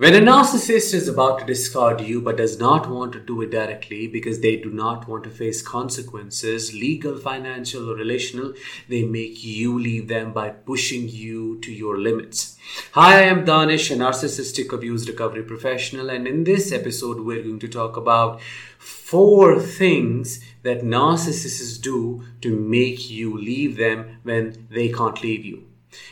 When 0.00 0.14
a 0.14 0.20
narcissist 0.20 0.94
is 0.94 1.08
about 1.08 1.40
to 1.40 1.44
discard 1.44 2.00
you 2.02 2.20
but 2.20 2.36
does 2.36 2.56
not 2.60 2.88
want 2.88 3.12
to 3.14 3.18
do 3.18 3.42
it 3.42 3.50
directly 3.50 4.06
because 4.06 4.38
they 4.38 4.54
do 4.54 4.70
not 4.70 5.08
want 5.08 5.24
to 5.24 5.30
face 5.30 5.60
consequences, 5.60 6.72
legal, 6.72 7.18
financial, 7.18 7.90
or 7.90 7.96
relational, 7.96 8.54
they 8.88 9.02
make 9.02 9.42
you 9.42 9.76
leave 9.76 10.06
them 10.06 10.32
by 10.32 10.50
pushing 10.50 11.08
you 11.08 11.58
to 11.62 11.72
your 11.72 11.98
limits. 11.98 12.56
Hi, 12.92 13.22
I 13.22 13.22
am 13.22 13.44
Danish, 13.44 13.90
a 13.90 13.96
narcissistic 13.96 14.72
abuse 14.72 15.08
recovery 15.08 15.42
professional, 15.42 16.10
and 16.10 16.28
in 16.28 16.44
this 16.44 16.70
episode, 16.70 17.18
we're 17.18 17.42
going 17.42 17.58
to 17.58 17.66
talk 17.66 17.96
about 17.96 18.40
four 18.78 19.58
things 19.58 20.38
that 20.62 20.82
narcissists 20.82 21.82
do 21.82 22.22
to 22.42 22.56
make 22.56 23.10
you 23.10 23.36
leave 23.36 23.76
them 23.76 24.20
when 24.22 24.68
they 24.70 24.90
can't 24.90 25.20
leave 25.24 25.44
you. 25.44 25.64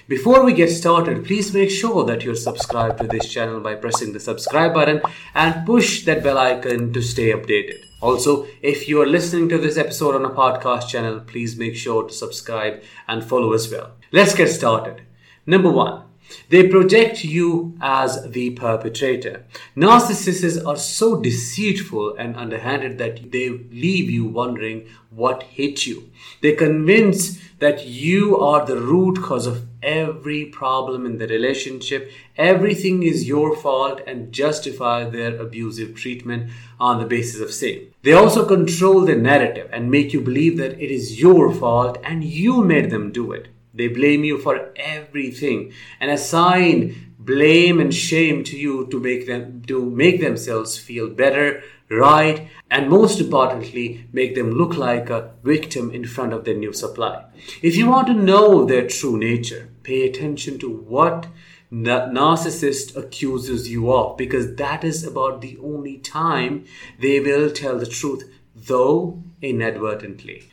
Before 0.09 0.45
we 0.45 0.53
get 0.53 0.71
started, 0.71 1.25
please 1.25 1.53
make 1.53 1.71
sure 1.71 2.05
that 2.05 2.23
you're 2.23 2.35
subscribed 2.35 2.99
to 3.01 3.07
this 3.07 3.29
channel 3.29 3.61
by 3.61 3.75
pressing 3.75 4.13
the 4.13 4.21
subscribe 4.21 4.73
button 4.73 5.01
and 5.35 5.67
push 5.67 6.05
that 6.05 6.23
bell 6.23 6.39
icon 6.39 6.93
to 6.93 7.03
stay 7.03 7.33
updated. 7.33 7.85
Also, 8.01 8.47
if 8.63 8.89
you 8.89 9.01
are 9.03 9.07
listening 9.07 9.49
to 9.49 9.59
this 9.59 9.77
episode 9.77 10.15
on 10.15 10.25
a 10.25 10.35
podcast 10.35 10.89
channel, 10.89 11.21
please 11.21 11.57
make 11.57 11.75
sure 11.75 12.07
to 12.07 12.13
subscribe 12.13 12.83
and 13.09 13.25
follow 13.25 13.53
as 13.53 13.71
well. 13.71 13.93
Let's 14.13 14.35
get 14.35 14.49
started. 14.49 15.03
Number 15.47 15.71
one, 15.71 16.06
they 16.49 16.69
project 16.69 17.25
you 17.25 17.77
as 17.81 18.31
the 18.31 18.51
perpetrator. 18.51 19.45
Narcissists 19.77 20.65
are 20.67 20.77
so 20.77 21.21
deceitful 21.21 22.17
and 22.17 22.37
underhanded 22.37 22.99
that 22.99 23.33
they 23.33 23.49
leave 23.51 24.11
you 24.11 24.25
wondering 24.25 24.87
what 25.11 25.43
hit 25.45 25.87
you. 25.87 26.11
They 26.43 26.53
convince 26.53 27.41
that 27.59 27.87
you 27.87 28.39
are 28.39 28.67
the 28.67 28.77
root 28.77 29.23
cause 29.23 29.47
of 29.47 29.67
every 29.83 30.45
problem 30.47 31.07
in 31.07 31.19
the 31.19 31.27
relationship. 31.27 32.11
Everything 32.37 33.03
is 33.03 33.27
your 33.27 33.57
fault 33.57 34.01
and 34.07 34.33
justify 34.33 35.09
their 35.09 35.37
abusive 35.41 35.95
treatment 35.95 36.51
on 36.79 37.01
the 37.01 37.07
basis 37.07 37.41
of 37.41 37.53
same. 37.53 37.95
They 38.03 38.13
also 38.13 38.47
control 38.47 39.01
the 39.01 39.17
narrative 39.17 39.71
and 39.73 39.91
make 39.91 40.13
you 40.13 40.21
believe 40.21 40.59
that 40.59 40.81
it 40.81 40.91
is 40.91 41.21
your 41.21 41.55
fault 41.55 41.99
and 42.05 42.23
you 42.23 42.63
made 42.63 42.91
them 42.91 43.11
do 43.11 43.33
it. 43.33 43.49
They 43.77 43.89
blame 43.89 44.25
you 44.25 44.39
for 44.39 44.73
everything 44.77 45.73
and 46.01 46.11
assign 46.11 47.07
blame 47.19 47.81
and 47.81 47.93
shame 47.93 48.45
to 48.45 48.57
you 48.57 48.87
to 48.87 49.01
make 49.01 49.27
them 49.27 49.61
to 49.67 49.85
make 49.91 50.21
themselves 50.21 50.79
feel 50.79 51.11
better, 51.11 51.63
right, 51.91 52.49
and 52.71 52.89
most 52.89 53.21
importantly, 53.21 54.07
make 54.13 54.35
them 54.35 54.53
look 54.53 54.77
like 54.77 55.11
a 55.11 55.33
victim 55.43 55.91
in 55.91 56.05
front 56.07 56.33
of 56.33 56.45
their 56.45 56.55
new 56.55 56.73
supply. 56.73 57.25
If 57.63 57.77
you 57.77 57.91
want 57.91 58.07
to 58.07 58.15
know 58.15 58.65
their 58.65 58.87
true 58.87 59.19
nature, 59.19 59.69
pay 59.83 60.09
attention 60.09 60.59
to 60.61 60.71
what 60.71 61.27
the 61.71 61.99
narcissist 62.19 62.97
accuses 62.97 63.69
you 63.69 63.93
of 63.93 64.17
because 64.17 64.55
that 64.55 64.85
is 64.85 65.05
about 65.05 65.41
the 65.41 65.59
only 65.61 65.99
time 65.99 66.65
they 67.01 67.19
will 67.19 67.51
tell 67.51 67.77
the 67.77 67.87
truth, 67.87 68.23
though 68.55 69.23
inadvertently. 69.43 70.49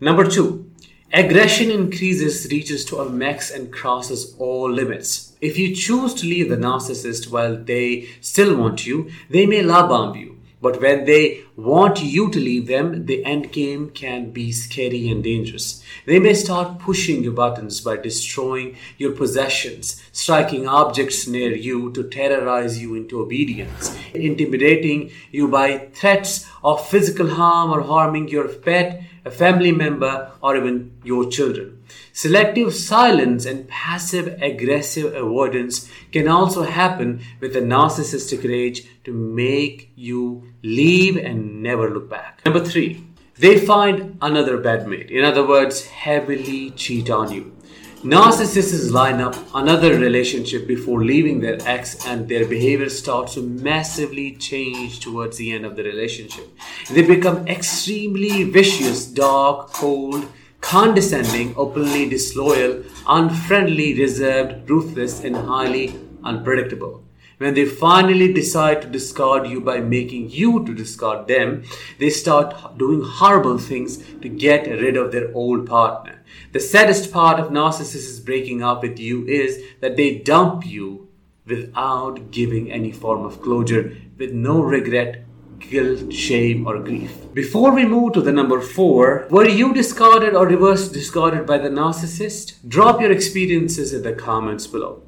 Number 0.00 0.24
two, 0.24 0.70
Aggression 1.14 1.70
increases, 1.70 2.48
reaches 2.50 2.86
to 2.86 2.96
a 3.00 3.10
max, 3.10 3.50
and 3.50 3.70
crosses 3.70 4.34
all 4.38 4.70
limits. 4.72 5.36
If 5.42 5.58
you 5.58 5.76
choose 5.76 6.14
to 6.14 6.26
leave 6.26 6.48
the 6.48 6.56
narcissist 6.56 7.30
while 7.30 7.54
they 7.54 8.08
still 8.22 8.56
want 8.56 8.86
you, 8.86 9.10
they 9.28 9.44
may 9.44 9.60
love 9.60 9.90
bomb 9.90 10.16
you. 10.16 10.38
But 10.62 10.80
when 10.80 11.04
they 11.04 11.42
want 11.54 12.02
you 12.02 12.30
to 12.30 12.38
leave 12.38 12.66
them, 12.66 13.04
the 13.04 13.22
end 13.26 13.52
game 13.52 13.90
can 13.90 14.30
be 14.30 14.52
scary 14.52 15.10
and 15.10 15.22
dangerous. 15.22 15.84
They 16.06 16.18
may 16.18 16.32
start 16.32 16.78
pushing 16.78 17.22
your 17.22 17.34
buttons 17.34 17.82
by 17.82 17.98
destroying 17.98 18.76
your 18.96 19.12
possessions, 19.12 20.02
striking 20.12 20.66
objects 20.66 21.26
near 21.26 21.54
you 21.54 21.92
to 21.92 22.08
terrorize 22.08 22.80
you 22.80 22.94
into 22.94 23.20
obedience, 23.20 23.94
intimidating 24.14 25.10
you 25.30 25.48
by 25.48 25.88
threats 25.92 26.48
of 26.64 26.88
physical 26.88 27.28
harm 27.28 27.70
or 27.70 27.82
harming 27.82 28.28
your 28.28 28.48
pet 28.48 29.02
a 29.24 29.30
family 29.30 29.72
member, 29.72 30.32
or 30.42 30.56
even 30.56 30.98
your 31.04 31.30
children. 31.30 31.84
Selective 32.12 32.74
silence 32.74 33.46
and 33.46 33.68
passive 33.68 34.40
aggressive 34.42 35.14
avoidance 35.14 35.88
can 36.10 36.28
also 36.28 36.62
happen 36.62 37.20
with 37.40 37.54
a 37.56 37.60
narcissistic 37.60 38.42
rage 38.48 38.86
to 39.04 39.12
make 39.12 39.92
you 39.94 40.52
leave 40.62 41.16
and 41.16 41.62
never 41.62 41.90
look 41.90 42.10
back. 42.10 42.42
Number 42.44 42.64
three, 42.64 43.04
they 43.38 43.58
find 43.58 44.18
another 44.20 44.58
bedmate. 44.58 45.10
In 45.10 45.24
other 45.24 45.46
words, 45.46 45.86
heavily 45.86 46.70
cheat 46.70 47.08
on 47.10 47.32
you. 47.32 47.56
Narcissists 48.02 48.90
line 48.90 49.20
up 49.20 49.36
another 49.54 49.96
relationship 49.96 50.66
before 50.66 51.04
leaving 51.04 51.38
their 51.38 51.58
ex, 51.64 52.04
and 52.04 52.28
their 52.28 52.44
behavior 52.44 52.88
starts 52.88 53.34
to 53.34 53.42
massively 53.42 54.34
change 54.34 54.98
towards 54.98 55.36
the 55.36 55.52
end 55.52 55.64
of 55.64 55.76
the 55.76 55.84
relationship. 55.84 56.50
They 56.90 57.02
become 57.02 57.46
extremely 57.48 58.44
vicious, 58.44 59.06
dark, 59.06 59.72
cold, 59.72 60.26
condescending, 60.60 61.54
openly 61.56 62.08
disloyal, 62.08 62.82
unfriendly, 63.06 63.98
reserved, 63.98 64.68
ruthless, 64.68 65.22
and 65.24 65.36
highly 65.36 65.94
unpredictable. 66.24 67.02
When 67.38 67.54
they 67.54 67.66
finally 67.66 68.32
decide 68.32 68.82
to 68.82 68.88
discard 68.88 69.48
you 69.48 69.60
by 69.60 69.80
making 69.80 70.30
you 70.30 70.64
to 70.64 70.72
discard 70.72 71.26
them, 71.26 71.64
they 71.98 72.10
start 72.10 72.78
doing 72.78 73.02
horrible 73.02 73.58
things 73.58 73.98
to 74.20 74.28
get 74.28 74.68
rid 74.68 74.96
of 74.96 75.10
their 75.10 75.34
old 75.34 75.66
partner. 75.66 76.20
The 76.52 76.60
saddest 76.60 77.12
part 77.12 77.40
of 77.40 77.50
narcissists 77.50 78.24
breaking 78.24 78.62
up 78.62 78.82
with 78.82 78.98
you 78.98 79.26
is 79.26 79.60
that 79.80 79.96
they 79.96 80.18
dump 80.18 80.64
you 80.64 81.08
without 81.46 82.30
giving 82.30 82.70
any 82.70 82.92
form 82.92 83.24
of 83.24 83.42
closure, 83.42 83.96
with 84.16 84.32
no 84.32 84.60
regret, 84.62 85.24
guilt, 85.58 86.12
shame, 86.12 86.66
or 86.66 86.78
grief. 86.78 87.12
Before 87.34 87.72
we 87.72 87.84
move 87.84 88.12
to 88.14 88.20
the 88.20 88.32
number 88.32 88.60
four, 88.60 89.26
were 89.30 89.48
you 89.48 89.72
discarded 89.72 90.34
or 90.34 90.46
reverse 90.46 90.88
discarded 90.88 91.46
by 91.46 91.58
the 91.58 91.68
narcissist? 91.68 92.54
Drop 92.68 93.00
your 93.00 93.12
experiences 93.12 93.92
in 93.92 94.02
the 94.02 94.12
comments 94.12 94.66
below. 94.66 95.02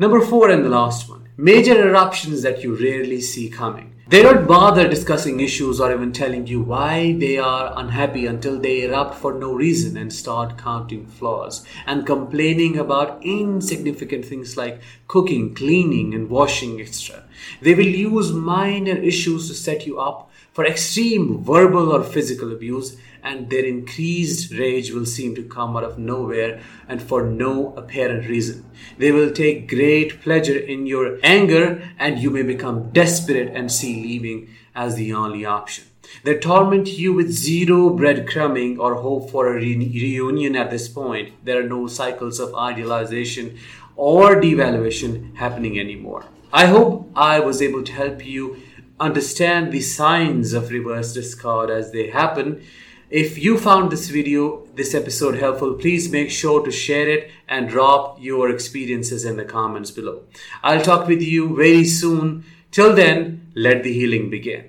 Number 0.00 0.20
four 0.20 0.48
and 0.48 0.64
the 0.64 0.68
last 0.68 1.08
one 1.08 1.28
major 1.36 1.88
eruptions 1.88 2.42
that 2.42 2.62
you 2.62 2.76
rarely 2.76 3.20
see 3.20 3.48
coming. 3.48 3.94
They 4.06 4.22
don't 4.22 4.46
bother 4.46 4.88
discussing 4.88 5.40
issues 5.40 5.80
or 5.80 5.92
even 5.92 6.12
telling 6.12 6.46
you 6.46 6.60
why 6.62 7.14
they 7.18 7.36
are 7.36 7.72
unhappy 7.76 8.24
until 8.24 8.60
they 8.60 8.84
erupt 8.84 9.16
for 9.16 9.34
no 9.34 9.52
reason 9.52 9.96
and 9.96 10.12
start 10.12 10.56
counting 10.56 11.06
flaws 11.06 11.64
and 11.84 12.06
complaining 12.06 12.78
about 12.78 13.22
insignificant 13.24 14.24
things 14.24 14.56
like 14.56 14.80
cooking, 15.08 15.52
cleaning, 15.52 16.14
and 16.14 16.30
washing 16.30 16.80
extra. 16.80 17.24
They 17.60 17.74
will 17.74 17.86
use 17.86 18.32
minor 18.32 18.96
issues 18.96 19.48
to 19.48 19.54
set 19.54 19.84
you 19.84 19.98
up 19.98 20.27
for 20.58 20.66
extreme 20.66 21.44
verbal 21.44 21.92
or 21.92 22.02
physical 22.02 22.50
abuse 22.50 22.96
and 23.22 23.48
their 23.48 23.64
increased 23.64 24.52
rage 24.54 24.90
will 24.90 25.06
seem 25.06 25.32
to 25.32 25.44
come 25.44 25.76
out 25.76 25.84
of 25.84 26.00
nowhere 26.00 26.60
and 26.88 27.00
for 27.00 27.22
no 27.22 27.72
apparent 27.76 28.28
reason. 28.28 28.68
They 28.98 29.12
will 29.12 29.30
take 29.30 29.68
great 29.68 30.20
pleasure 30.20 30.58
in 30.58 30.84
your 30.88 31.20
anger, 31.22 31.88
and 31.96 32.18
you 32.18 32.30
may 32.30 32.42
become 32.42 32.90
desperate 32.90 33.52
and 33.54 33.70
see 33.70 34.02
leaving 34.02 34.48
as 34.74 34.96
the 34.96 35.12
only 35.12 35.44
option. 35.44 35.84
They 36.24 36.36
torment 36.36 36.88
you 36.88 37.12
with 37.12 37.30
zero 37.30 37.90
breadcrumbing 37.90 38.80
or 38.80 38.96
hope 38.96 39.30
for 39.30 39.46
a 39.46 39.54
re- 39.54 39.76
reunion 39.76 40.56
at 40.56 40.72
this 40.72 40.88
point. 40.88 41.34
There 41.44 41.60
are 41.60 41.68
no 41.68 41.86
cycles 41.86 42.40
of 42.40 42.56
idealization 42.56 43.58
or 43.94 44.40
devaluation 44.40 45.36
happening 45.36 45.78
anymore. 45.78 46.24
I 46.52 46.66
hope 46.66 47.12
I 47.14 47.38
was 47.38 47.62
able 47.62 47.84
to 47.84 47.92
help 47.92 48.26
you 48.26 48.60
understand 49.00 49.72
the 49.72 49.80
signs 49.80 50.52
of 50.52 50.70
reverse 50.70 51.12
discard 51.12 51.70
as 51.70 51.92
they 51.92 52.08
happen 52.10 52.62
if 53.10 53.38
you 53.38 53.56
found 53.56 53.90
this 53.90 54.10
video, 54.10 54.66
this 54.74 54.94
episode 54.94 55.36
helpful, 55.36 55.72
please 55.74 56.12
make 56.12 56.30
sure 56.30 56.62
to 56.62 56.70
share 56.70 57.08
it 57.08 57.30
and 57.48 57.66
drop 57.66 58.18
your 58.20 58.50
experiences 58.50 59.24
in 59.24 59.38
the 59.38 59.46
comments 59.46 59.90
below. 59.90 60.24
I'll 60.62 60.82
talk 60.82 61.08
with 61.08 61.22
you 61.22 61.56
very 61.56 61.86
soon. 61.86 62.44
Till 62.70 62.94
then, 62.94 63.50
let 63.54 63.82
the 63.82 63.94
healing 63.94 64.28
begin. 64.28 64.66